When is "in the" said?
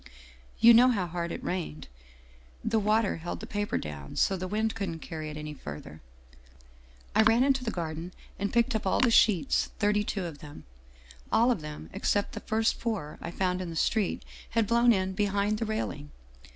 13.61-13.75